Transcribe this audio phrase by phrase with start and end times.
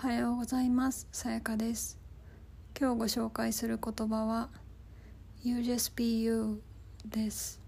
[0.00, 1.06] はようございます。
[1.12, 1.98] さやかです。
[2.74, 4.48] 今日ご紹介する言葉は
[5.42, 6.62] You just be you
[7.04, 7.60] です。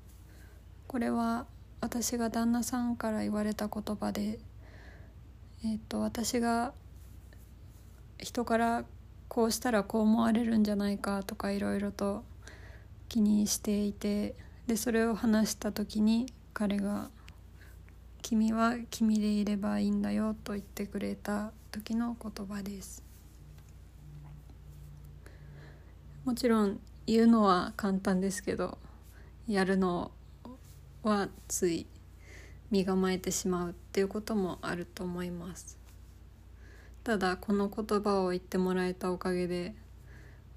[0.86, 1.44] これは
[1.82, 4.38] 私が旦那さんから言われた言葉で
[5.62, 6.72] えっ、と私が
[8.18, 8.86] 人から
[9.28, 12.24] こうしたらこう思われるんじゃないかとかいろいろと
[13.10, 14.34] 気にしていて
[14.66, 17.10] でそれを話した時に彼が
[18.22, 23.02] 「君は君でいればいいんだよ」と言ってくれた時の言葉です。
[26.24, 28.78] もちろん言うのは簡単ですけど
[29.48, 30.12] やるの
[31.02, 31.86] はつい
[32.70, 35.76] 身構えてしまうっていうこともあると思います。
[37.02, 39.74] ただこの言葉を言ってもらえたおかげで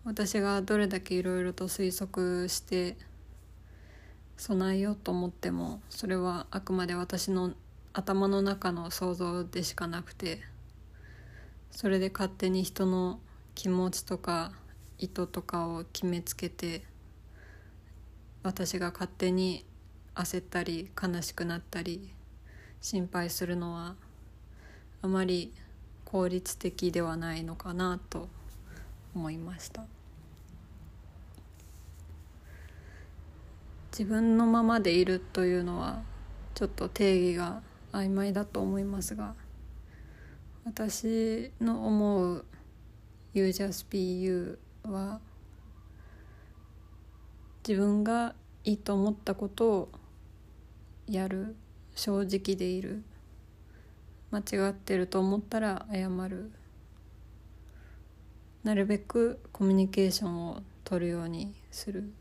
[0.04, 2.96] 私がどれだけいろいろと推測して
[4.38, 7.54] 備えようと思ってもそれはあくまで私の
[7.94, 10.42] 頭の中の想像でしかなくて
[11.72, 13.20] それで勝手に人の
[13.54, 14.52] 気持ちとか
[14.98, 16.84] 意図とかを決めつけて
[18.44, 19.66] 私が勝手に
[20.14, 22.14] 焦ったり悲しくなったり
[22.82, 23.96] 心配するのは
[25.02, 25.54] あまり
[26.04, 28.30] 効率的ではないのかなと
[29.16, 29.86] 思いました。
[33.98, 36.04] 自分のままでいるというのは
[36.54, 37.62] ちょっと定義が
[37.94, 39.36] 曖昧だと思いますが
[40.66, 42.46] 私の思う
[43.34, 45.22] 「You just be you」は
[47.66, 48.36] 自分が
[48.66, 49.90] いいと思ったことを
[51.08, 51.56] やる
[51.96, 53.02] 正直でいる。
[54.30, 56.52] 間違ってると思ったら謝る。
[58.64, 62.12] なるべくコミュニケーションを取るようにする、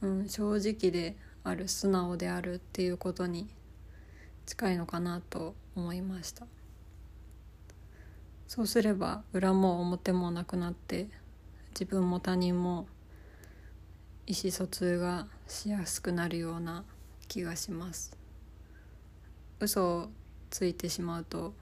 [0.00, 3.48] うん、正直である素直であるっていうことに
[4.46, 6.46] 近いのかなと思いました。
[8.46, 11.08] そうすれば裏も表もなくなって
[11.70, 12.86] 自分も他人も
[14.26, 16.84] 意思疎通がしやすくなるような
[17.28, 18.16] 気がします。
[19.60, 20.08] 嘘を
[20.50, 21.52] ついてしまうと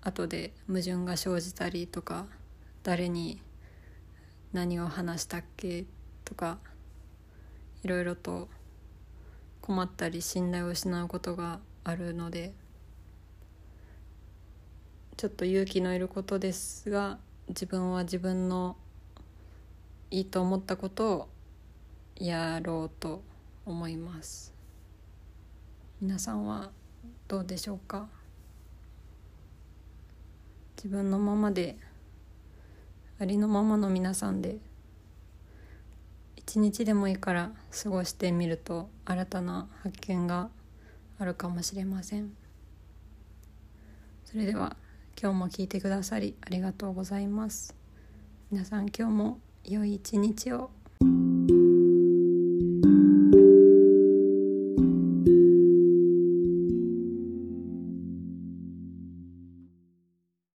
[0.00, 2.26] 後で矛盾が生じたりとか
[2.82, 3.42] 誰に
[4.52, 5.84] 何を話したっけ
[6.30, 6.58] とか
[7.82, 8.48] いろいろと
[9.60, 12.52] 困ったり信頼を失うことがあるので
[15.16, 17.18] ちょっと勇気のいることですが
[17.48, 18.76] 自分は自分の
[20.12, 21.28] いいと思ったことを
[22.14, 23.22] やろうと
[23.66, 24.54] 思います。
[26.00, 26.70] 皆さんは
[27.26, 28.08] どうでしょうか？
[30.76, 31.76] 自分のままで
[33.18, 34.58] ありのままの皆さんで
[36.50, 40.50] 一日でもいいから過ごしてみると新たな発見が
[41.20, 42.32] あるかもしれません。
[44.24, 44.76] それでは
[45.16, 47.76] 今日も聞いてくださりありがとうございます。
[48.50, 50.72] 皆さん今日も良い一日を。